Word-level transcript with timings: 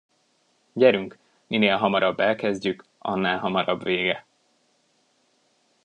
Gyerünk, 0.73 1.17
minél 1.47 1.77
hamarabb 1.77 2.19
elkezdjük, 2.19 2.85
annál 2.97 3.37
hamarabb 3.39 3.83
vége. 3.83 4.25